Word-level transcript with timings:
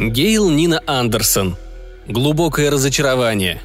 Гейл 0.00 0.48
Нина 0.48 0.80
Андерсон. 0.86 1.58
Глубокое 2.08 2.70
разочарование. 2.70 3.60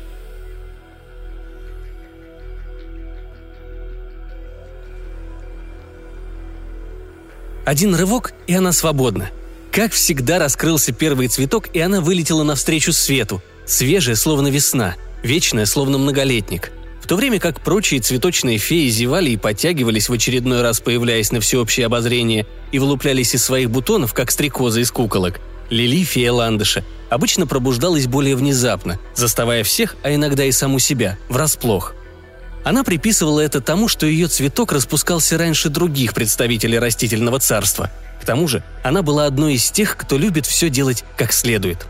Один 7.64 7.96
рывок, 7.96 8.34
и 8.48 8.54
она 8.54 8.74
свободна. 8.74 9.30
Как 9.72 9.94
всегда 9.94 10.38
раскрылся 10.38 10.92
первый 10.92 11.30
цветок, 11.30 11.70
и 11.74 11.80
она 11.80 12.02
вылетела 12.02 12.44
навстречу 12.44 12.92
свету. 12.92 13.42
Свежая, 13.66 14.18
словно 14.18 14.50
весна, 14.50 14.98
вечная, 15.24 15.66
словно 15.66 15.98
многолетник. 15.98 16.74
В 17.02 17.08
то 17.08 17.16
время 17.16 17.40
как 17.40 17.62
прочие 17.62 18.02
цветочные 18.02 18.58
феи 18.58 18.90
зевали 18.90 19.30
и 19.30 19.38
подтягивались 19.38 20.10
в 20.10 20.14
очередной 20.14 20.64
раз, 20.64 20.82
появляясь 20.82 21.32
на 21.32 21.40
всеобщее 21.40 21.86
обозрение, 21.86 22.46
и 22.74 22.80
вылуплялись 22.80 23.34
из 23.34 23.46
своих 23.46 23.72
бутонов, 23.72 24.14
как 24.14 24.32
стрекозы 24.32 24.82
из 24.82 24.92
куколок, 24.92 25.40
Лили, 25.70 26.04
фея 26.04 26.32
ландыша, 26.32 26.84
обычно 27.10 27.48
пробуждалась 27.48 28.08
более 28.08 28.36
внезапно, 28.36 29.00
заставая 29.16 29.64
всех, 29.64 29.96
а 30.04 30.14
иногда 30.14 30.46
и 30.46 30.52
саму 30.52 30.80
себя, 30.80 31.18
врасплох. 31.30 31.94
Она 32.64 32.84
приписывала 32.84 33.42
это 33.42 33.62
тому, 33.62 33.88
что 33.88 34.08
ее 34.08 34.28
цветок 34.28 34.72
распускался 34.72 35.38
раньше 35.38 35.70
других 35.70 36.14
представителей 36.14 36.80
растительного 36.80 37.40
царства. 37.40 37.92
К 38.22 38.26
тому 38.26 38.48
же, 38.48 38.64
она 38.84 39.04
была 39.04 39.26
одной 39.26 39.54
из 39.56 39.70
тех, 39.70 39.96
кто 39.98 40.18
любит 40.18 40.46
все 40.48 40.70
делать 40.70 41.04
как 41.16 41.32
следует. 41.32 41.86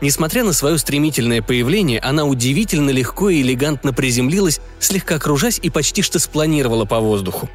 Несмотря 0.00 0.44
на 0.44 0.52
свое 0.52 0.78
стремительное 0.78 1.42
появление, 1.42 1.98
она 2.00 2.24
удивительно 2.24 2.90
легко 2.90 3.30
и 3.30 3.40
элегантно 3.40 3.92
приземлилась, 3.92 4.60
слегка 4.78 5.18
кружась 5.18 5.58
и 5.62 5.70
почти 5.70 6.02
что 6.02 6.18
спланировала 6.18 6.84
по 6.84 7.00
воздуху. 7.00 7.48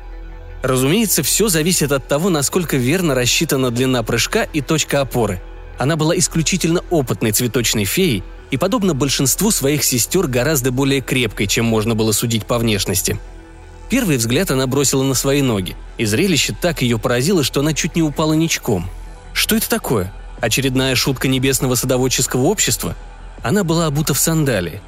Разумеется, 0.61 1.23
все 1.23 1.47
зависит 1.47 1.91
от 1.91 2.07
того, 2.07 2.29
насколько 2.29 2.75
верно 2.75 3.15
рассчитана 3.15 3.69
длина 3.69 4.01
прыжка 4.01 4.43
и 4.43 4.61
точка 4.61 5.01
опоры– 5.01 5.41
она 5.77 5.95
была 5.95 6.17
исключительно 6.17 6.81
опытной 6.89 7.31
цветочной 7.31 7.85
феей 7.85 8.23
и, 8.51 8.57
подобно 8.57 8.93
большинству 8.93 9.51
своих 9.51 9.83
сестер, 9.83 10.27
гораздо 10.27 10.71
более 10.71 11.01
крепкой, 11.01 11.47
чем 11.47 11.65
можно 11.65 11.95
было 11.95 12.11
судить 12.11 12.45
по 12.45 12.57
внешности. 12.57 13.19
Первый 13.89 14.17
взгляд 14.17 14.51
она 14.51 14.67
бросила 14.67 15.03
на 15.03 15.13
свои 15.13 15.41
ноги, 15.41 15.75
и 15.97 16.05
зрелище 16.05 16.55
так 16.59 16.81
ее 16.81 16.97
поразило, 16.97 17.43
что 17.43 17.61
она 17.61 17.73
чуть 17.73 17.95
не 17.95 18.03
упала 18.03 18.33
ничком. 18.33 18.87
Что 19.33 19.55
это 19.55 19.69
такое? 19.69 20.13
Очередная 20.39 20.95
шутка 20.95 21.27
небесного 21.27 21.75
садоводческого 21.75 22.43
общества? 22.43 22.95
Она 23.41 23.63
была 23.63 23.87
обута 23.87 24.13
в 24.13 24.19
сандалии. 24.19 24.81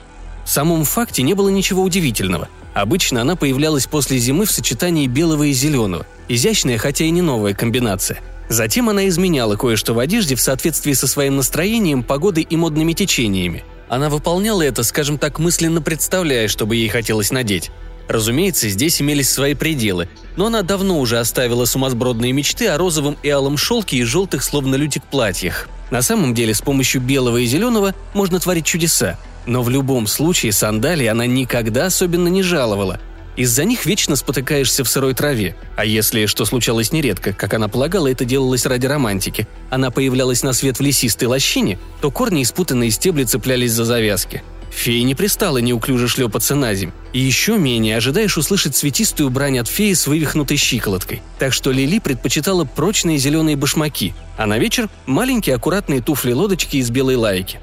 В 0.46 0.50
самом 0.50 0.86
факте 0.86 1.24
не 1.24 1.34
было 1.34 1.50
ничего 1.50 1.82
удивительного. 1.82 2.48
Обычно 2.74 3.22
она 3.22 3.36
появлялась 3.36 3.88
после 3.88 4.18
зимы 4.20 4.46
в 4.46 4.52
сочетании 4.52 5.08
белого 5.08 5.44
и 5.44 5.54
зеленого. 5.54 6.06
Изящная, 6.28 6.78
хотя 6.78 7.06
и 7.06 7.10
не 7.10 7.22
новая 7.22 7.54
комбинация– 7.54 8.20
Затем 8.50 8.90
она 8.90 9.08
изменяла 9.08 9.56
кое-что 9.56 9.94
в 9.94 10.00
одежде 10.00 10.36
в 10.36 10.42
соответствии 10.42 10.94
со 10.94 11.08
своим 11.08 11.38
настроением, 11.38 12.04
погодой 12.04 12.46
и 12.48 12.56
модными 12.56 12.94
течениями. 12.94 13.64
Она 13.90 14.10
выполняла 14.10 14.62
это, 14.62 14.84
скажем 14.84 15.18
так, 15.18 15.40
мысленно 15.40 15.82
представляя, 15.82 16.48
что 16.48 16.66
бы 16.66 16.76
ей 16.76 16.90
хотелось 16.90 17.32
надеть. 17.32 17.72
Разумеется, 18.08 18.70
здесь 18.70 19.02
имелись 19.02 19.30
свои 19.30 19.56
пределы, 19.56 20.08
но 20.36 20.48
она 20.48 20.62
давно 20.62 21.00
уже 21.00 21.18
оставила 21.18 21.66
сумасбродные 21.66 22.34
мечты 22.34 22.68
о 22.68 22.78
розовом 22.78 23.18
и 23.24 23.30
алом 23.30 23.58
шелке 23.58 23.98
и 23.98 24.04
желтых, 24.04 24.44
словно 24.44 24.76
лютик, 24.76 25.04
платьях. 25.04 25.68
На 25.90 26.04
самом 26.04 26.36
деле, 26.36 26.54
с 26.54 26.62
помощью 26.62 27.02
белого 27.02 27.38
и 27.38 27.46
зеленого 27.46 27.96
можно 28.14 28.40
творить 28.40 28.66
чудеса. 28.66 29.18
Но 29.48 29.64
в 29.64 29.70
любом 29.70 30.08
случае 30.08 30.52
сандалии 30.52 31.06
она 31.08 31.26
никогда 31.26 31.88
особенно 31.88 32.28
не 32.28 32.44
жаловала– 32.44 33.00
из-за 33.36 33.66
них 33.66 33.86
вечно 33.86 34.16
спотыкаешься 34.16 34.84
в 34.84 34.90
сырой 34.90 35.14
траве. 35.14 35.56
А 35.76 35.86
если, 35.86 36.26
что 36.26 36.46
случалось 36.46 36.92
нередко, 36.92 37.34
как 37.34 37.54
она 37.54 37.68
полагала, 37.68 38.12
это 38.12 38.26
делалось 38.26 38.66
ради 38.66 38.86
романтики, 38.86 39.48
она 39.70 39.92
появлялась 39.92 40.44
на 40.44 40.54
свет 40.54 40.78
в 40.78 40.82
лесистой 40.82 41.28
лощине, 41.28 41.80
то 42.02 42.12
корни 42.12 42.42
и 42.42 42.46
спутанные 42.46 42.92
стебли 42.92 43.24
цеплялись 43.24 43.72
за 43.72 43.86
завязки. 43.86 44.44
Фея 44.72 45.04
не 45.04 45.16
пристала 45.16 45.60
неуклюже 45.60 46.10
шлепаться 46.10 46.54
на 46.54 46.74
земь. 46.74 46.92
И 47.14 47.20
еще 47.20 47.58
менее 47.58 47.96
ожидаешь 47.96 48.38
услышать 48.38 48.76
цветистую 48.76 49.30
брань 49.30 49.58
от 49.60 49.70
феи 49.70 49.94
с 49.94 50.06
вывихнутой 50.06 50.58
щиколоткой. 50.58 51.22
Так 51.40 51.54
что 51.54 51.72
Лили 51.72 52.00
предпочитала 52.00 52.66
прочные 52.66 53.18
зеленые 53.18 53.56
башмаки, 53.56 54.14
а 54.38 54.46
на 54.46 54.58
вечер– 54.60 54.90
маленькие 55.06 55.56
аккуратные 55.56 56.02
туфли-лодочки 56.02 56.78
из 56.78 56.90
белой 56.90 57.16
лайки 57.16 57.60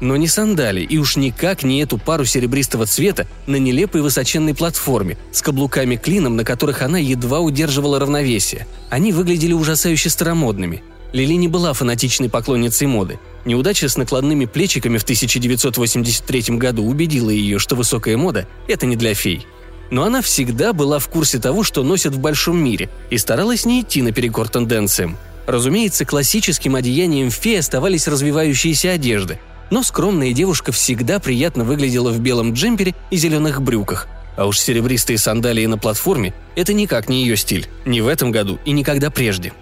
но 0.00 0.16
не 0.16 0.28
сандали, 0.28 0.80
и 0.80 0.98
уж 0.98 1.16
никак 1.16 1.62
не 1.62 1.80
эту 1.80 1.98
пару 1.98 2.24
серебристого 2.24 2.86
цвета 2.86 3.26
на 3.46 3.56
нелепой 3.56 4.02
высоченной 4.02 4.54
платформе, 4.54 5.16
с 5.32 5.42
каблуками-клином, 5.42 6.36
на 6.36 6.44
которых 6.44 6.82
она 6.82 6.98
едва 6.98 7.40
удерживала 7.40 7.98
равновесие. 7.98 8.66
Они 8.90 9.12
выглядели 9.12 9.52
ужасающе 9.52 10.10
старомодными. 10.10 10.82
Лили 11.12 11.34
не 11.34 11.48
была 11.48 11.72
фанатичной 11.72 12.28
поклонницей 12.28 12.86
моды. 12.86 13.18
Неудача 13.44 13.88
с 13.88 13.96
накладными 13.96 14.44
плечиками 14.44 14.98
в 14.98 15.02
1983 15.04 16.56
году 16.58 16.84
убедила 16.84 17.30
ее, 17.30 17.58
что 17.58 17.76
высокая 17.76 18.16
мода– 18.16 18.46
это 18.68 18.84
не 18.84 18.94
для 18.94 19.14
фей. 19.14 19.46
Но 19.90 20.04
она 20.04 20.20
всегда 20.20 20.74
была 20.74 20.98
в 20.98 21.08
курсе 21.08 21.38
того, 21.38 21.64
что 21.64 21.82
носят 21.82 22.14
в 22.14 22.18
большом 22.18 22.62
мире, 22.62 22.90
и 23.08 23.16
старалась 23.16 23.64
не 23.64 23.80
идти 23.80 24.02
наперекор 24.02 24.48
тенденциям. 24.48 25.16
Разумеется, 25.46 26.04
классическим 26.04 26.74
одеянием 26.74 27.30
феи 27.30 27.56
оставались 27.56 28.06
развивающиеся 28.06 28.90
одежды, 28.90 29.40
но 29.70 29.82
скромная 29.82 30.32
девушка 30.32 30.72
всегда 30.72 31.18
приятно 31.18 31.64
выглядела 31.64 32.10
в 32.10 32.20
белом 32.20 32.52
джемпере 32.52 32.94
и 33.10 33.16
зеленых 33.16 33.62
брюках. 33.62 34.08
А 34.36 34.46
уж 34.46 34.58
серебристые 34.58 35.18
сандалии 35.18 35.66
на 35.66 35.78
платформе– 35.78 36.32
это 36.56 36.72
никак 36.72 37.08
не 37.08 37.22
ее 37.22 37.36
стиль. 37.36 37.66
Ни 37.84 38.00
в 38.00 38.06
этом 38.06 38.30
году 38.30 38.58
и 38.64 38.70
никогда 38.70 39.10
прежде. 39.10 39.52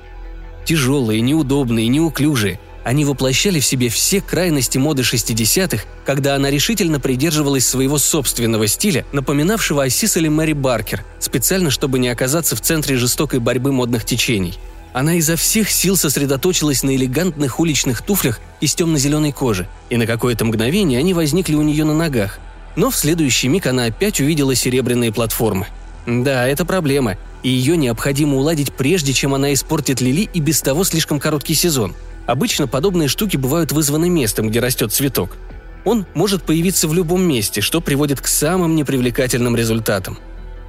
Тяжелые, 0.64 1.20
неудобные, 1.20 1.88
неуклюжие– 1.88 2.60
они 2.86 3.04
воплощали 3.04 3.58
в 3.58 3.66
себе 3.66 3.88
все 3.88 4.20
крайности 4.20 4.78
моды 4.78 5.02
60-х, 5.02 5.82
когда 6.04 6.36
она 6.36 6.50
решительно 6.50 7.00
придерживалась 7.00 7.66
своего 7.66 7.98
собственного 7.98 8.68
стиля, 8.68 9.04
напоминавшего 9.10 9.82
о 9.82 9.90
Сисале 9.90 10.30
Мэри 10.30 10.52
Баркер, 10.52 11.04
специально 11.18 11.72
чтобы 11.72 11.98
не 11.98 12.08
оказаться 12.08 12.54
в 12.54 12.60
центре 12.60 12.96
жестокой 12.96 13.40
борьбы 13.40 13.72
модных 13.72 14.04
течений– 14.04 14.54
она 14.96 15.16
изо 15.16 15.36
всех 15.36 15.70
сил 15.70 15.94
сосредоточилась 15.94 16.82
на 16.82 16.96
элегантных 16.96 17.60
уличных 17.60 18.00
туфлях 18.00 18.40
из 18.62 18.74
темно-зеленой 18.74 19.30
кожи, 19.30 19.68
и 19.90 19.98
на 19.98 20.06
какое-то 20.06 20.46
мгновение 20.46 20.98
они 20.98 21.12
возникли 21.12 21.54
у 21.54 21.60
нее 21.60 21.84
на 21.84 21.92
ногах. 21.92 22.38
Но 22.76 22.90
в 22.90 22.96
следующий 22.96 23.48
миг 23.48 23.66
она 23.66 23.84
опять 23.84 24.22
увидела 24.22 24.54
серебряные 24.54 25.12
платформы. 25.12 25.66
Да, 26.06 26.48
это 26.48 26.64
проблема, 26.64 27.18
и 27.42 27.50
ее 27.50 27.76
необходимо 27.76 28.38
уладить 28.38 28.72
прежде, 28.72 29.12
чем 29.12 29.34
она 29.34 29.52
испортит 29.52 30.00
Лили 30.00 30.30
и 30.32 30.40
без 30.40 30.62
того 30.62 30.82
слишком 30.82 31.20
короткий 31.20 31.52
сезон. 31.52 31.94
Обычно 32.24 32.66
подобные 32.66 33.08
штуки 33.08 33.36
бывают 33.36 33.72
вызваны 33.72 34.08
местом, 34.08 34.48
где 34.48 34.60
растет 34.60 34.94
цветок. 34.94 35.36
Он 35.84 36.06
может 36.14 36.42
появиться 36.42 36.88
в 36.88 36.94
любом 36.94 37.20
месте, 37.20 37.60
что 37.60 37.82
приводит 37.82 38.22
к 38.22 38.26
самым 38.26 38.74
непривлекательным 38.74 39.56
результатам. 39.56 40.18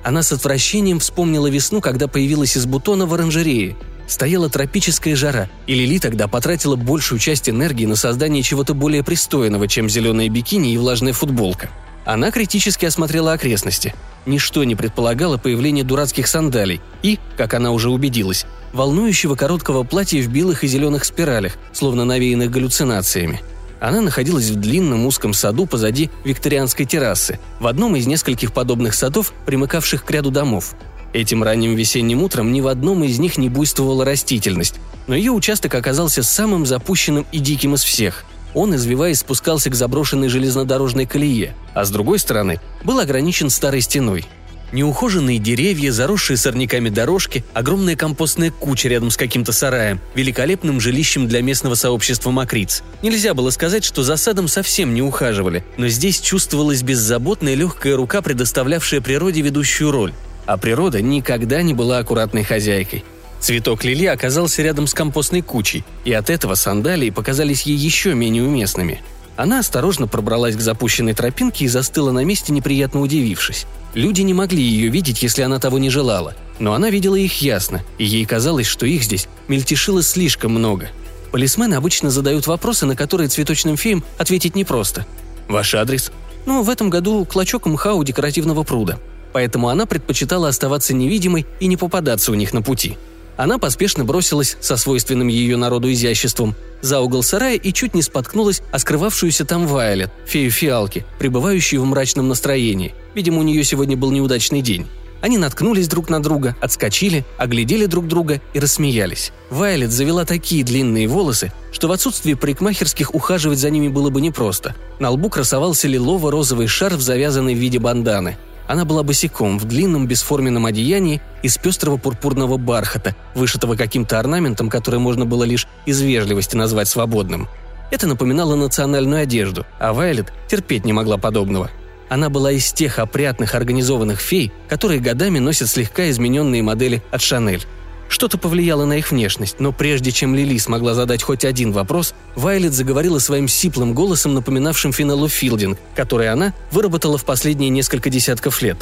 Она 0.03 0.21
с 0.21 0.33
отвращением 0.33 0.99
вспомнила 0.99 1.47
весну, 1.47 1.79
когда 1.79 2.09
появилась 2.09 2.57
из 2.57 2.65
бутона 2.65 3.05
в 3.05 3.13
оранжерее– 3.13 3.77
Стояла 4.07 4.49
тропическая 4.49 5.17
жара, 5.17 5.49
и 5.67 5.75
Лили 5.75 5.99
тогда 5.99 6.29
потратила 6.29 6.77
большую 6.77 7.19
часть 7.19 7.49
энергии 7.49 7.85
на 7.85 7.97
создание 7.97 8.41
чего-то 8.41 8.73
более 8.73 9.03
пристойного, 9.03 9.67
чем 9.67 9.89
зеленые 9.89 10.29
бикини 10.29 10.73
и 10.73 10.77
влажная 10.77 11.11
футболка. 11.11 11.69
Она 12.05 12.31
критически 12.31 12.85
осмотрела 12.85 13.33
окрестности. 13.33 13.93
Ничто 14.25 14.63
не 14.63 14.75
предполагало 14.75 15.37
появление 15.37 15.83
дурацких 15.83 16.27
сандалий 16.27 16.79
и, 17.03 17.19
как 17.35 17.53
она 17.53 17.71
уже 17.71 17.89
убедилась, 17.89 18.45
волнующего 18.71 19.35
короткого 19.35 19.83
платья 19.83 20.21
в 20.21 20.29
белых 20.29 20.63
и 20.63 20.67
зеленых 20.67 21.03
спиралях, 21.03 21.57
словно 21.73 22.05
навеянных 22.05 22.49
галлюцинациями. 22.49 23.41
Она 23.81 23.99
находилась 23.99 24.49
в 24.49 24.55
длинном 24.55 25.05
узком 25.05 25.33
саду 25.33 25.65
позади 25.65 26.09
викторианской 26.23 26.85
террасы, 26.85 27.39
в 27.59 27.67
одном 27.67 27.97
из 27.97 28.07
нескольких 28.07 28.53
подобных 28.53 28.95
садов, 28.95 29.33
примыкавших 29.45 30.05
к 30.05 30.11
ряду 30.11 30.31
домов– 30.31 30.75
Этим 31.13 31.43
ранним 31.43 31.75
весенним 31.75 32.21
утром 32.21 32.51
ни 32.51 32.61
в 32.61 32.67
одном 32.67 33.03
из 33.03 33.17
них 33.19 33.37
не 33.37 33.49
буйствовала 33.49 34.03
растительность, 34.03 34.75
но 35.07 35.15
ее 35.15 35.31
участок 35.31 35.73
оказался 35.75 36.21
самым 36.23 36.65
запущенным 36.65 37.25
и 37.31 37.39
диким 37.39 37.75
из 37.75 37.83
всех. 37.83 38.25
Он, 38.53 38.75
извиваясь, 38.75 39.19
спускался 39.19 39.69
к 39.69 39.75
заброшенной 39.75 40.29
железнодорожной 40.29 41.05
колее, 41.05 41.55
а 41.73 41.85
с 41.85 41.91
другой 41.91 42.19
стороны 42.19 42.59
был 42.83 42.99
ограничен 42.99 43.49
старой 43.49 43.81
стеной. 43.81 44.25
Неухоженные 44.73 45.39
деревья, 45.39 45.93
заросшие 45.93 46.35
сорняками 46.35 46.89
дорожки, 46.89 47.45
огромная 47.53 47.95
компостная 47.95 48.51
куча 48.51 48.89
рядом 48.89 49.11
с 49.11 49.15
каким-то 49.17 49.53
сараем, 49.53 50.01
великолепным 50.13 50.81
жилищем 50.81 51.27
для 51.27 51.41
местного 51.41 51.75
сообщества 51.75 52.31
Макриц. 52.31 52.83
Нельзя 53.01 53.33
было 53.33 53.49
сказать, 53.51 53.85
что 53.85 54.03
за 54.03 54.17
садом 54.17 54.49
совсем 54.49 54.93
не 54.93 55.01
ухаживали, 55.01 55.63
но 55.77 55.87
здесь 55.87 56.19
чувствовалась 56.19 56.83
беззаботная 56.83 57.55
легкая 57.55 57.95
рука, 57.95 58.21
предоставлявшая 58.21 58.99
природе 58.99 59.39
ведущую 59.39 59.91
роль 59.91 60.13
а 60.47 60.57
природа 60.57 61.01
никогда 61.01 61.61
не 61.61 61.75
была 61.75 61.99
аккуратной 61.99 62.43
хозяйкой. 62.43 63.03
Цветок 63.39 63.83
лили 63.83 64.05
оказался 64.05 64.63
рядом 64.63 64.87
с 64.87 64.93
компостной 64.95 65.41
кучей, 65.41 65.83
и 66.05 66.13
от 66.13 66.29
этого 66.31 66.55
сандалии 66.55 67.11
показались 67.11 67.63
ей 67.63 67.77
еще 67.77 68.15
менее 68.15 68.43
уместными. 68.43 69.01
Она 69.35 69.59
осторожно 69.59 70.07
пробралась 70.07 70.55
к 70.55 70.61
запущенной 70.61 71.13
тропинке 71.13 71.65
и 71.65 71.67
застыла 71.67 72.11
на 72.11 72.25
месте, 72.25 72.51
неприятно 72.51 73.01
удивившись. 73.01 73.67
Люди 73.93 74.21
не 74.21 74.33
могли 74.33 74.63
ее 74.63 74.89
видеть, 74.89 75.21
если 75.21 75.43
она 75.43 75.59
того 75.59 75.77
не 75.77 75.91
желала, 75.91 76.35
но 76.57 76.73
она 76.73 76.89
видела 76.89 77.15
их 77.15 77.41
ясно, 77.41 77.83
и 77.99 78.05
ей 78.05 78.25
казалось, 78.25 78.65
что 78.65 78.87
их 78.87 79.03
здесь 79.03 79.27
мельтешило 79.47 80.01
слишком 80.01 80.51
много. 80.53 80.89
Полисмены 81.31 81.75
обычно 81.75 82.09
задают 82.09 82.47
вопросы, 82.47 82.85
на 82.85 82.95
которые 82.95 83.27
цветочным 83.27 83.77
феям 83.77 84.03
ответить 84.17 84.55
непросто. 84.55 85.05
Ваш 85.47 85.75
адрес? 85.75 86.11
Ну, 86.45 86.63
в 86.63 86.69
этом 86.69 86.89
году 86.89 87.23
клочок 87.25 87.65
мха 87.67 87.93
у 87.93 88.03
декоративного 88.03 88.63
пруда. 88.63 88.97
Поэтому 89.33 89.69
она 89.69 89.85
предпочитала 89.85 90.47
оставаться 90.47 90.93
невидимой 90.93 91.45
и 91.59 91.67
не 91.67 91.77
попадаться 91.77 92.31
у 92.31 92.35
них 92.35 92.53
на 92.53 92.61
пути. 92.61 92.97
Она 93.37 93.59
поспешно 93.59 94.03
бросилась 94.03 94.57
со 94.59 94.77
свойственным 94.77 95.27
ее 95.27 95.57
народу 95.57 95.91
изяществом 95.91 96.55
за 96.81 96.99
угол 97.01 97.23
сарая 97.23 97.55
и 97.55 97.71
чуть 97.71 97.93
не 97.93 98.01
споткнулась 98.01 98.61
о 98.71 98.79
скрывавшуюся 98.79 99.45
там 99.45 99.67
Вайлет, 99.67 100.11
фею 100.25 100.51
фиалки, 100.51 101.05
пребывающую 101.19 101.81
в 101.81 101.85
мрачном 101.85 102.27
настроении. 102.27 102.95
Видимо, 103.13 103.39
у 103.39 103.43
нее 103.43 103.63
сегодня 103.63 103.95
был 103.95 104.11
неудачный 104.11 104.61
день. 104.61 104.87
Они 105.21 105.37
наткнулись 105.37 105.87
друг 105.87 106.09
на 106.09 106.21
друга, 106.21 106.55
отскочили, 106.61 107.25
оглядели 107.37 107.85
друг 107.87 108.07
друга 108.07 108.39
и 108.53 108.59
рассмеялись. 108.59 109.31
Вайлет 109.49 109.91
завела 109.91 110.25
такие 110.25 110.63
длинные 110.63 111.07
волосы, 111.07 111.51
что 111.71 111.87
в 111.87 111.91
отсутствии 111.91 112.35
парикмахерских 112.35 113.15
ухаживать 113.15 113.59
за 113.59 113.69
ними 113.69 113.87
было 113.87 114.09
бы 114.09 114.21
непросто. 114.21 114.75
На 114.99 115.09
лбу 115.09 115.29
красовался 115.29 115.87
лилово-розовый 115.87 116.67
шарф, 116.67 117.01
завязанный 117.01 117.55
в 117.55 117.57
виде 117.57 117.79
банданы. 117.79 118.37
Она 118.67 118.85
была 118.85 119.03
босиком 119.03 119.57
в 119.57 119.65
длинном 119.65 120.07
бесформенном 120.07 120.65
одеянии 120.65 121.21
из 121.41 121.57
пестрого 121.57 121.97
пурпурного 121.97 122.57
бархата, 122.57 123.15
вышитого 123.33 123.75
каким-то 123.75 124.19
орнаментом, 124.19 124.69
который 124.69 124.99
можно 124.99 125.25
было 125.25 125.43
лишь 125.43 125.67
из 125.85 126.01
вежливости 126.01 126.55
назвать 126.55 126.87
свободным. 126.87 127.47
Это 127.91 128.07
напоминало 128.07 128.55
национальную 128.55 129.21
одежду, 129.21 129.65
а 129.79 129.93
Вайлет 129.93 130.33
терпеть 130.47 130.85
не 130.85 130.93
могла 130.93 131.17
подобного– 131.17 131.71
она 132.09 132.29
была 132.29 132.51
из 132.51 132.71
тех 132.71 132.99
опрятных 132.99 133.55
организованных 133.55 134.19
фей, 134.19 134.51
которые 134.69 134.99
годами 134.99 135.39
носят 135.39 135.69
слегка 135.69 136.09
измененные 136.09 136.63
модели 136.63 137.03
от 137.11 137.21
Шанель. 137.21 137.65
Что-то 138.09 138.37
повлияло 138.37 138.85
на 138.85 138.93
их 138.93 139.11
внешность, 139.11 139.59
но 139.59 139.71
прежде 139.71 140.11
чем 140.11 140.33
Лили 140.33 140.57
смогла 140.57 140.93
задать 140.93 141.23
хоть 141.23 141.43
один 141.43 141.71
вопрос, 141.71 142.13
Вайлет 142.35 142.73
заговорила 142.73 143.19
своим 143.19 143.47
сиплым 143.47 143.93
голосом, 143.93 144.33
напоминавшим 144.33 144.93
Финеллу 144.93 145.27
Филдинг, 145.27 145.77
который 145.95 146.29
она 146.29 146.53
выработала 146.71 147.17
в 147.17 147.25
последние 147.25 147.69
несколько 147.69 148.09
десятков 148.09 148.61
лет. 148.61 148.77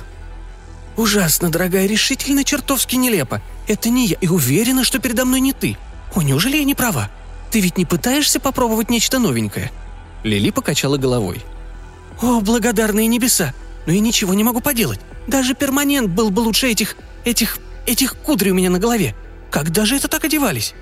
«Ужасно, 0.95 1.50
дорогая, 1.50 1.88
решительно 1.88 2.44
чертовски 2.44 2.95
нелепо. 2.95 3.42
Это 3.68 3.89
не 3.89 4.07
я, 4.07 4.18
и 4.22 4.27
уверена, 4.27 4.83
что 4.83 5.00
передо 5.00 5.25
мной 5.25 5.42
не 5.42 5.51
ты. 5.51 5.78
О, 6.13 6.21
неужели 6.21 6.57
я 6.57 6.63
не 6.63 6.75
права? 6.75 7.10
Ты 7.51 7.60
ведь 7.60 7.78
не 7.78 7.86
пытаешься 7.86 8.39
попробовать 8.39 8.89
нечто 8.89 9.19
новенькое?» 9.19 9.71
Лили 10.24 10.51
покачала 10.51 10.98
головой. 10.98 11.44
«О, 12.21 12.39
благодарные 12.39 13.07
небеса! 13.07 13.54
Но 13.86 13.94
я 13.94 14.00
ничего 14.00 14.33
не 14.33 14.44
могу 14.44 14.62
поделать. 14.62 15.00
Даже 15.28 15.54
перманент 15.54 16.10
был 16.10 16.30
бы 16.30 16.42
лучше 16.42 16.68
этих... 16.68 16.95
этих... 17.24 17.60
этих 17.85 18.15
кудрей 18.15 18.51
у 18.51 18.55
меня 18.55 18.69
на 18.69 18.79
голове. 18.79 19.15
Когда 19.51 19.85
же 19.85 19.95
это 19.95 20.07
так 20.07 20.23
одевались?» 20.23 20.73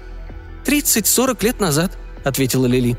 «Тридцать-сорок 0.65 1.44
лет 1.44 1.59
назад»,— 1.59 1.97
ответила 2.23 2.65
Лили. 2.65 2.97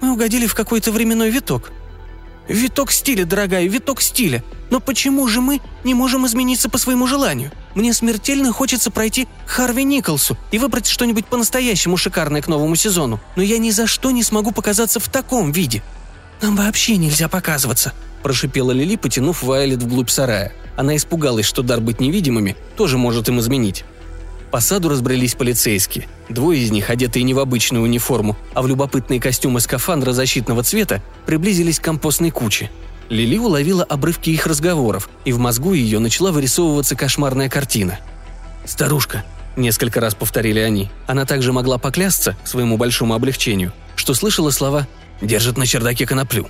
«Мы 0.00 0.12
угодили 0.12 0.46
в 0.46 0.54
какой-то 0.54 0.92
временной 0.92 1.30
виток». 1.30 1.70
«Виток 2.48 2.90
стиля, 2.90 3.24
дорогая, 3.24 3.66
виток 3.68 4.00
стиля. 4.00 4.42
Но 4.70 4.80
почему 4.80 5.26
же 5.28 5.40
мы 5.40 5.60
не 5.84 5.94
можем 5.94 6.26
измениться 6.26 6.70
по 6.70 6.78
своему 6.78 7.06
желанию? 7.06 7.52
Мне 7.74 7.92
смертельно 7.92 8.52
хочется 8.52 8.90
пройти 8.90 9.28
Харви 9.46 9.84
Николсу 9.84 10.36
и 10.50 10.58
выбрать 10.58 10.86
что-нибудь 10.86 11.26
по-настоящему 11.26 11.96
шикарное 11.96 12.40
к 12.40 12.48
новому 12.48 12.74
сезону, 12.74 13.20
но 13.36 13.42
я 13.42 13.58
ни 13.58 13.70
за 13.70 13.86
что 13.86 14.10
не 14.10 14.22
смогу 14.22 14.50
показаться 14.50 14.98
в 14.98 15.08
таком 15.08 15.52
виде. 15.52 15.82
«Нам 16.40 16.56
вообще 16.56 16.96
нельзя 16.96 17.28
показываться»,– 17.28 17.92
прошипела 18.22 18.72
Лили, 18.72 18.96
потянув 18.96 19.42
Вайлет 19.42 19.82
вглубь 19.82 20.10
сарая. 20.10 20.52
Она 20.78 20.94
испугалась, 20.94 21.44
что 21.44 21.64
дар 21.64 21.80
быть 21.80 21.98
невидимыми 21.98 22.56
тоже 22.76 22.98
может 22.98 23.28
им 23.28 23.40
изменить. 23.40 23.84
По 24.52 24.60
саду 24.60 24.88
разбрелись 24.88 25.34
полицейские. 25.34 26.06
Двое 26.28 26.62
из 26.62 26.70
них, 26.70 26.88
одетые 26.88 27.24
не 27.24 27.34
в 27.34 27.40
обычную 27.40 27.82
униформу, 27.82 28.36
а 28.54 28.62
в 28.62 28.68
любопытные 28.68 29.20
костюмы 29.20 29.58
скафандра 29.58 30.12
защитного 30.12 30.62
цвета, 30.62 31.02
приблизились 31.26 31.80
к 31.80 31.82
компостной 31.82 32.30
куче. 32.30 32.70
Лили 33.08 33.38
уловила 33.38 33.82
обрывки 33.82 34.30
их 34.30 34.46
разговоров, 34.46 35.10
и 35.24 35.32
в 35.32 35.38
мозгу 35.40 35.72
ее 35.72 35.98
начала 35.98 36.30
вырисовываться 36.30 36.94
кошмарная 36.94 37.48
картина. 37.48 37.98
«Старушка»,– 38.64 39.24
несколько 39.56 39.98
раз 39.98 40.14
повторили 40.14 40.60
они. 40.60 40.90
Она 41.08 41.26
также 41.26 41.52
могла 41.52 41.78
поклясться, 41.78 42.36
своему 42.44 42.76
большому 42.76 43.14
облегчению, 43.14 43.72
что 43.96 44.14
слышала 44.14 44.50
слова 44.50 44.86
Держат 45.20 45.56
на 45.56 45.66
чердаке 45.66 46.06
коноплю. 46.06 46.46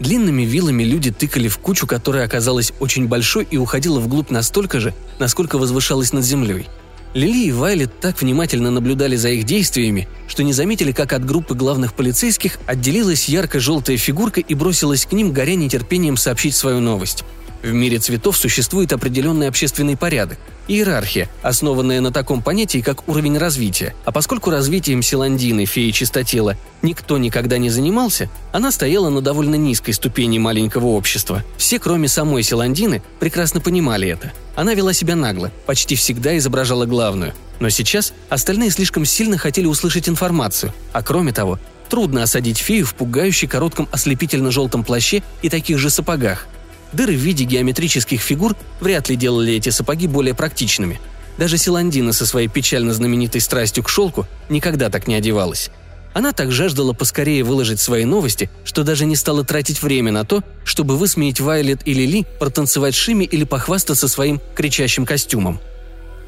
Длинными 0.00 0.42
вилами 0.42 0.82
люди 0.82 1.10
тыкали 1.12 1.48
в 1.48 1.58
кучу, 1.58 1.86
которая 1.86 2.24
оказалась 2.24 2.72
очень 2.80 3.06
большой 3.06 3.46
и 3.50 3.56
уходила 3.56 4.00
вглубь 4.00 4.30
настолько 4.30 4.80
же, 4.80 4.92
насколько 5.18 5.56
возвышалась 5.56 6.12
над 6.12 6.24
землей. 6.24 6.66
Лили 7.14 7.46
и 7.46 7.52
Вайлет 7.52 8.00
так 8.00 8.20
внимательно 8.20 8.72
наблюдали 8.72 9.14
за 9.14 9.28
их 9.30 9.44
действиями, 9.44 10.08
что 10.26 10.42
не 10.42 10.52
заметили, 10.52 10.90
как 10.90 11.12
от 11.12 11.24
группы 11.24 11.54
главных 11.54 11.94
полицейских 11.94 12.58
отделилась 12.66 13.28
ярко-желтая 13.28 13.96
фигурка 13.96 14.40
и 14.40 14.54
бросилась 14.54 15.06
к 15.06 15.12
ним, 15.12 15.32
горя 15.32 15.54
нетерпением 15.54 16.16
сообщить 16.16 16.56
свою 16.56 16.80
новость. 16.80 17.24
В 17.64 17.72
мире 17.72 17.98
цветов 17.98 18.36
существует 18.36 18.92
определенный 18.92 19.48
общественный 19.48 19.96
порядок, 19.96 20.36
иерархия, 20.68 21.30
основанная 21.42 22.02
на 22.02 22.12
таком 22.12 22.42
понятии, 22.42 22.82
как 22.82 23.08
уровень 23.08 23.38
развития. 23.38 23.94
А 24.04 24.12
поскольку 24.12 24.50
развитием 24.50 25.00
Силандины, 25.00 25.64
феи 25.64 25.90
чистотела, 25.90 26.58
никто 26.82 27.16
никогда 27.16 27.56
не 27.56 27.70
занимался, 27.70 28.28
она 28.52 28.70
стояла 28.70 29.08
на 29.08 29.22
довольно 29.22 29.54
низкой 29.54 29.92
ступени 29.92 30.36
маленького 30.36 30.88
общества. 30.88 31.42
Все, 31.56 31.78
кроме 31.78 32.06
самой 32.06 32.42
Силандины, 32.42 33.02
прекрасно 33.18 33.62
понимали 33.62 34.08
это. 34.08 34.34
Она 34.56 34.74
вела 34.74 34.92
себя 34.92 35.16
нагло, 35.16 35.50
почти 35.64 35.96
всегда 35.96 36.36
изображала 36.36 36.84
главную. 36.84 37.32
Но 37.60 37.70
сейчас 37.70 38.12
остальные 38.28 38.72
слишком 38.72 39.06
сильно 39.06 39.38
хотели 39.38 39.64
услышать 39.64 40.06
информацию, 40.06 40.74
а 40.92 41.02
кроме 41.02 41.32
того, 41.32 41.58
трудно 41.88 42.24
осадить 42.24 42.58
фею 42.58 42.84
в 42.84 42.94
пугающей 42.94 43.48
коротком 43.48 43.88
ослепительно-желтом 43.90 44.84
плаще 44.84 45.22
и 45.40 45.48
таких 45.48 45.78
же 45.78 45.88
сапогах. 45.88 46.46
Дыры 46.94 47.14
в 47.14 47.20
виде 47.20 47.44
геометрических 47.44 48.20
фигур 48.20 48.54
вряд 48.80 49.08
ли 49.08 49.16
делали 49.16 49.52
эти 49.54 49.70
сапоги 49.70 50.06
более 50.06 50.34
практичными. 50.34 51.00
Даже 51.36 51.58
Силандина 51.58 52.12
со 52.12 52.24
своей 52.24 52.46
печально 52.46 52.94
знаменитой 52.94 53.40
страстью 53.40 53.82
к 53.82 53.88
шелку 53.88 54.26
никогда 54.48 54.88
так 54.90 55.08
не 55.08 55.16
одевалась. 55.16 55.70
Она 56.12 56.32
так 56.32 56.52
жаждала 56.52 56.92
поскорее 56.92 57.42
выложить 57.42 57.80
свои 57.80 58.04
новости, 58.04 58.48
что 58.64 58.84
даже 58.84 59.04
не 59.04 59.16
стала 59.16 59.44
тратить 59.44 59.82
время 59.82 60.12
на 60.12 60.24
то, 60.24 60.44
чтобы 60.64 60.96
высмеять 60.96 61.40
Вайлет 61.40 61.80
или 61.84 62.02
Ли, 62.02 62.26
протанцевать 62.38 62.94
Шими 62.94 63.24
или 63.24 63.42
похвастаться 63.42 64.06
своим 64.06 64.40
кричащим 64.54 65.04
костюмом. 65.04 65.60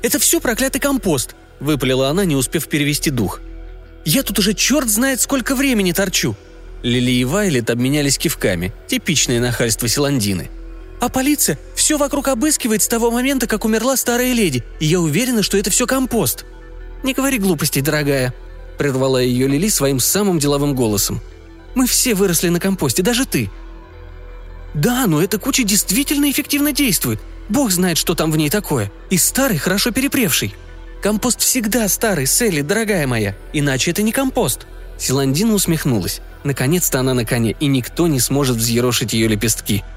«Это 0.02 0.18
все 0.18 0.40
проклятый 0.40 0.80
компост!»– 0.80 1.36
выпалила 1.60 2.08
она, 2.08 2.24
не 2.24 2.34
успев 2.34 2.66
перевести 2.66 3.10
дух. 3.10 3.40
«Я 4.04 4.24
тут 4.24 4.40
уже 4.40 4.54
черт 4.54 4.88
знает 4.88 5.20
сколько 5.20 5.54
времени 5.54 5.92
торчу!» 5.92 6.34
Лили 6.82 7.12
и 7.12 7.24
Вайлет 7.24 7.70
обменялись 7.70 8.18
кивками, 8.18 8.72
типичное 8.88 9.40
нахальство 9.40 9.86
Силандины. 9.86 10.50
А 11.00 11.08
полиция 11.08 11.58
все 11.74 11.98
вокруг 11.98 12.28
обыскивает 12.28 12.82
с 12.82 12.88
того 12.88 13.10
момента, 13.10 13.46
как 13.46 13.64
умерла 13.64 13.96
старая 13.96 14.32
леди, 14.32 14.64
и 14.80 14.86
я 14.86 15.00
уверена, 15.00 15.42
что 15.42 15.58
это 15.58 15.70
все 15.70 15.86
компост». 15.86 16.44
«Не 17.02 17.12
говори 17.12 17.38
глупостей, 17.38 17.82
дорогая»,— 17.82 18.34
прервала 18.78 19.18
ее 19.18 19.46
Лили 19.46 19.68
своим 19.68 20.00
самым 20.00 20.38
деловым 20.38 20.74
голосом. 20.74 21.20
«Мы 21.74 21.86
все 21.86 22.14
выросли 22.14 22.48
на 22.48 22.60
компосте, 22.60 23.02
даже 23.02 23.26
ты». 23.26 23.50
«Да, 24.74 25.06
но 25.06 25.22
эта 25.22 25.38
куча 25.38 25.64
действительно 25.64 26.30
эффективно 26.30 26.72
действует. 26.72 27.20
Бог 27.48 27.70
знает, 27.70 27.98
что 27.98 28.14
там 28.14 28.32
в 28.32 28.36
ней 28.36 28.50
такое. 28.50 28.90
И 29.10 29.18
старый, 29.18 29.58
хорошо 29.58 29.90
перепревший. 29.90 30.54
Компост 31.02 31.40
всегда 31.40 31.88
старый, 31.88 32.26
Селли, 32.26 32.62
дорогая 32.62 33.06
моя. 33.06 33.36
Иначе 33.52 33.90
это 33.90 34.02
не 34.02 34.12
компост». 34.12 34.66
Силандина 34.98 35.52
усмехнулась. 35.52 36.20
Наконец-то 36.42 37.00
она 37.00 37.12
на 37.12 37.24
коне, 37.26 37.54
и 37.60 37.66
никто 37.66 38.06
не 38.06 38.18
сможет 38.18 38.56
взъерошить 38.56 39.12
ее 39.12 39.28
лепестки– 39.28 39.84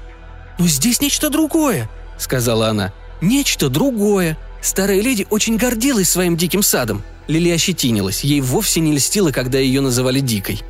«Но 0.60 0.66
здесь 0.66 1.00
нечто 1.00 1.30
другое»,— 1.30 1.88
сказала 2.18 2.68
она. 2.68 2.92
«Нечто 3.22 3.70
другое. 3.70 4.36
Старая 4.60 5.00
леди 5.00 5.26
очень 5.30 5.56
гордилась 5.56 6.10
своим 6.10 6.36
диким 6.36 6.62
садом». 6.62 7.02
Лили 7.28 7.48
ощетинилась, 7.48 8.24
ей 8.24 8.42
вовсе 8.42 8.80
не 8.80 8.92
льстило, 8.92 9.30
когда 9.30 9.58
ее 9.58 9.80
называли 9.80 10.20
дикой. 10.20 10.60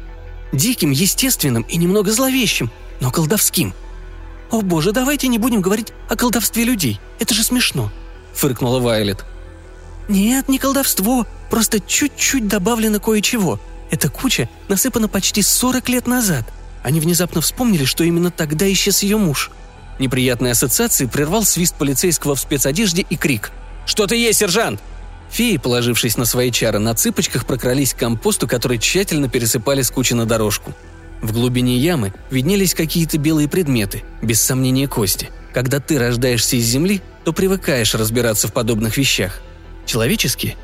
Диким, 0.52 0.92
естественным 0.92 1.62
и 1.62 1.76
немного 1.76 2.12
зловещим, 2.12 2.70
но 3.00 3.10
колдовским. 3.10 3.74
«О 4.52 4.60
боже, 4.60 4.92
давайте 4.92 5.26
не 5.26 5.38
будем 5.38 5.60
говорить 5.60 5.88
о 6.08 6.14
колдовстве 6.14 6.62
людей, 6.62 7.00
это 7.18 7.34
же 7.34 7.42
смешно»,— 7.42 7.90
фыркнула 8.32 8.78
Вайлет. 8.78 9.24
«Нет, 10.08 10.48
не 10.48 10.58
колдовство, 10.60 11.26
просто 11.50 11.80
чуть-чуть 11.80 12.46
добавлено 12.46 13.00
кое-чего. 13.00 13.58
Эта 13.90 14.08
куча 14.08 14.48
насыпана 14.68 15.08
почти 15.08 15.42
40 15.42 15.88
лет 15.88 16.06
назад. 16.06 16.44
Они 16.84 17.00
внезапно 17.00 17.40
вспомнили, 17.40 17.84
что 17.84 18.04
именно 18.04 18.30
тогда 18.30 18.70
исчез 18.70 19.02
ее 19.02 19.16
муж. 19.16 19.50
Неприятные 20.00 20.52
ассоциации 20.52 21.04
прервал 21.04 21.44
свист 21.44 21.74
полицейского 21.74 22.34
в 22.34 22.40
спецодежде 22.40 23.02
и 23.02 23.16
крик. 23.16 23.52
«Что-то 23.84 24.14
есть, 24.14 24.38
сержант!» 24.38 24.80
Феи, 25.30 25.58
положившись 25.58 26.16
на 26.16 26.24
свои 26.24 26.50
чары, 26.50 26.78
на 26.78 26.94
цыпочках 26.94 27.44
прокрались 27.44 27.92
к 27.92 27.98
компосту, 27.98 28.48
который 28.48 28.78
тщательно 28.78 29.28
пересыпали 29.28 29.82
с 29.82 29.90
кучи 29.90 30.14
на 30.14 30.24
дорожку. 30.24 30.72
В 31.20 31.32
глубине 31.32 31.76
ямы 31.76 32.14
виднелись 32.30 32.74
какие-то 32.74 33.18
белые 33.18 33.46
предметы, 33.46 34.02
без 34.22 34.40
сомнения 34.40 34.88
кости. 34.88 35.28
Когда 35.52 35.80
ты 35.80 35.98
рождаешься 35.98 36.56
из 36.56 36.64
земли, 36.64 37.02
то 37.24 37.34
привыкаешь 37.34 37.94
разбираться 37.94 38.48
в 38.48 38.54
подобных 38.54 38.96
вещах. 38.96 39.42
Человеческие? 39.84 40.56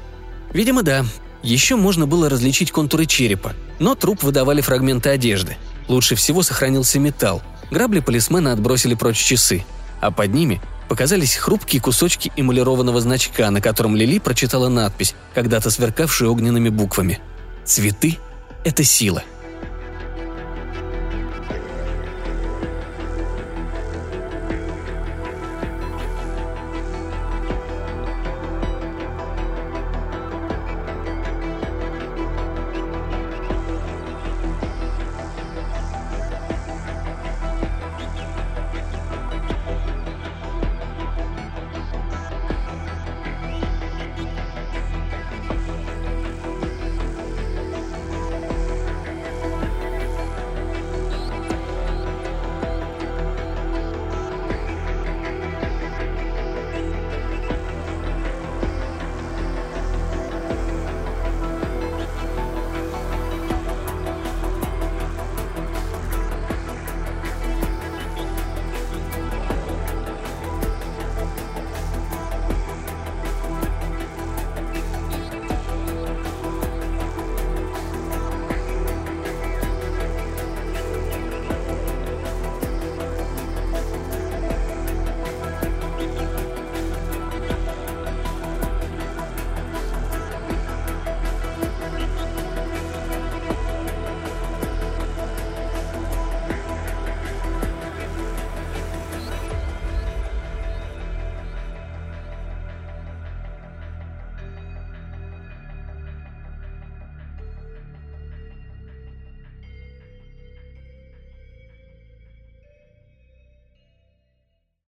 Видимо, 0.55 0.83
да. 0.83 1.05
Еще 1.43 1.77
можно 1.77 2.07
было 2.07 2.31
различить 2.31 2.73
контуры 2.73 3.05
черепа, 3.05 3.53
но 3.79 3.95
труп 3.95 4.23
выдавали 4.23 4.63
фрагменты 4.63 5.11
одежды. 5.11 5.59
Лучше 5.89 6.15
всего 6.15 6.43
сохранился 6.43 6.99
металл. 6.99 7.43
Грабли 7.71 8.01
полисмена 8.01 8.53
отбросили 8.53 8.95
прочь 8.95 9.23
часы, 9.23 9.65
а 10.01 10.11
под 10.11 10.33
ними 10.33 10.61
показались 10.89 11.37
хрупкие 11.37 11.83
кусочки 11.83 12.33
эмалированного 12.37 13.01
значка, 13.01 13.51
на 13.51 13.61
котором 13.61 13.97
Лили 13.97 14.19
прочитала 14.19 14.69
надпись, 14.69 15.15
когда-то 15.35 15.71
сверкавшую 15.71 16.31
огненными 16.31 16.69
буквами. 16.69 17.19
«Цветы– 17.65 18.19
это 18.65 18.85
сила». 18.85 19.23